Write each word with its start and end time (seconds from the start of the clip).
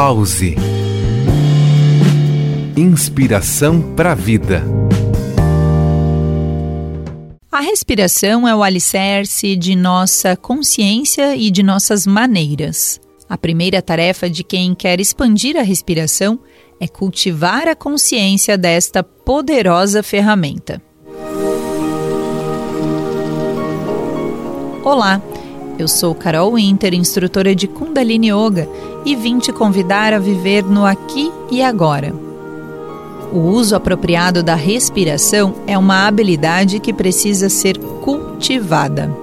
Pause. 0.00 0.54
Inspiração 2.76 3.82
para 3.96 4.12
a 4.12 4.14
vida. 4.14 4.62
A 7.50 7.58
respiração 7.60 8.46
é 8.46 8.54
o 8.54 8.62
alicerce 8.62 9.56
de 9.56 9.74
nossa 9.74 10.36
consciência 10.36 11.34
e 11.34 11.50
de 11.50 11.64
nossas 11.64 12.06
maneiras. 12.06 13.00
A 13.28 13.36
primeira 13.36 13.82
tarefa 13.82 14.30
de 14.30 14.44
quem 14.44 14.72
quer 14.72 15.00
expandir 15.00 15.56
a 15.56 15.62
respiração 15.62 16.38
é 16.80 16.86
cultivar 16.86 17.66
a 17.66 17.74
consciência 17.74 18.56
desta 18.56 19.02
poderosa 19.02 20.00
ferramenta. 20.00 20.80
Olá, 24.84 25.20
eu 25.78 25.86
sou 25.86 26.12
Carol 26.14 26.54
Winter, 26.54 26.92
instrutora 26.92 27.54
de 27.54 27.68
Kundalini 27.68 28.30
Yoga, 28.32 28.68
e 29.04 29.14
vim 29.14 29.38
te 29.38 29.52
convidar 29.52 30.12
a 30.12 30.18
viver 30.18 30.64
no 30.64 30.84
aqui 30.84 31.32
e 31.50 31.62
agora. 31.62 32.12
O 33.32 33.38
uso 33.38 33.76
apropriado 33.76 34.42
da 34.42 34.56
respiração 34.56 35.54
é 35.66 35.78
uma 35.78 36.06
habilidade 36.06 36.80
que 36.80 36.92
precisa 36.92 37.48
ser 37.48 37.78
cultivada. 37.78 39.14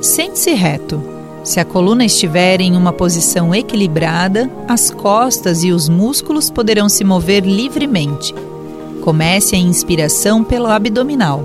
Sente-se 0.00 0.52
reto. 0.52 1.02
Se 1.42 1.58
a 1.58 1.64
coluna 1.64 2.04
estiver 2.04 2.60
em 2.60 2.76
uma 2.76 2.92
posição 2.92 3.52
equilibrada, 3.52 4.48
as 4.68 4.90
costas 4.90 5.64
e 5.64 5.72
os 5.72 5.88
músculos 5.88 6.48
poderão 6.48 6.88
se 6.88 7.02
mover 7.02 7.44
livremente. 7.44 8.32
Comece 9.00 9.56
a 9.56 9.58
inspiração 9.58 10.44
pelo 10.44 10.68
abdominal. 10.68 11.42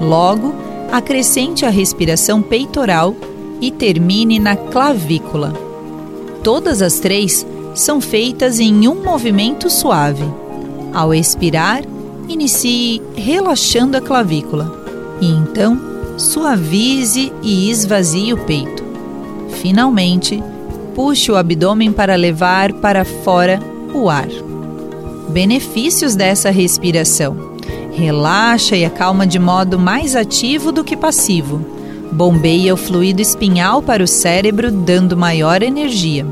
Logo, 0.00 0.54
acrescente 0.90 1.66
a 1.66 1.68
respiração 1.68 2.40
peitoral 2.40 3.14
e 3.60 3.70
termine 3.70 4.38
na 4.38 4.56
clavícula. 4.56 5.52
Todas 6.42 6.82
as 6.82 6.98
três 6.98 7.46
são 7.74 8.00
feitas 8.00 8.60
em 8.60 8.88
um 8.88 9.02
movimento 9.02 9.68
suave. 9.70 10.24
Ao 10.92 11.12
expirar, 11.14 11.82
inicie 12.28 13.02
relaxando 13.14 13.96
a 13.96 14.00
clavícula 14.00 14.74
e 15.20 15.26
então 15.26 15.80
suavize 16.16 17.32
e 17.42 17.70
esvazie 17.70 18.32
o 18.32 18.38
peito. 18.38 18.84
Finalmente, 19.60 20.42
puxe 20.94 21.30
o 21.30 21.36
abdômen 21.36 21.92
para 21.92 22.16
levar 22.16 22.72
para 22.74 23.04
fora 23.04 23.60
o 23.94 24.08
ar. 24.10 24.28
Benefícios 25.28 26.14
dessa 26.14 26.50
respiração: 26.50 27.36
relaxa 27.92 28.76
e 28.76 28.84
acalma 28.84 29.26
de 29.26 29.38
modo 29.38 29.78
mais 29.78 30.16
ativo 30.16 30.72
do 30.72 30.82
que 30.82 30.96
passivo. 30.96 31.77
Bombeia 32.10 32.72
o 32.72 32.76
fluido 32.76 33.20
espinhal 33.20 33.82
para 33.82 34.02
o 34.02 34.06
cérebro, 34.06 34.70
dando 34.70 35.16
maior 35.16 35.62
energia. 35.62 36.26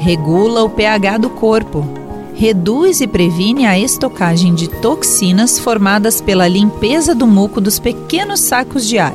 Regula 0.00 0.64
o 0.64 0.70
pH 0.70 1.18
do 1.18 1.30
corpo. 1.30 1.86
Reduz 2.34 3.00
e 3.00 3.06
previne 3.06 3.64
a 3.64 3.78
estocagem 3.78 4.54
de 4.54 4.68
toxinas 4.68 5.58
formadas 5.58 6.20
pela 6.20 6.48
limpeza 6.48 7.14
do 7.14 7.26
muco 7.26 7.60
dos 7.60 7.78
pequenos 7.78 8.40
sacos 8.40 8.88
de 8.88 8.98
ar. 8.98 9.14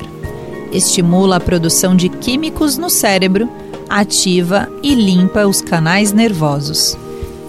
Estimula 0.71 1.35
a 1.35 1.39
produção 1.39 1.95
de 1.95 2.07
químicos 2.07 2.77
no 2.77 2.89
cérebro, 2.89 3.49
ativa 3.89 4.69
e 4.81 4.95
limpa 4.95 5.47
os 5.47 5.61
canais 5.61 6.13
nervosos. 6.13 6.97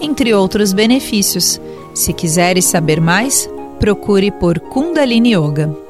Entre 0.00 0.34
outros 0.34 0.72
benefícios. 0.72 1.60
Se 1.94 2.12
quiseres 2.12 2.64
saber 2.64 3.00
mais, 3.00 3.48
procure 3.78 4.30
por 4.30 4.58
Kundalini 4.58 5.34
Yoga. 5.34 5.89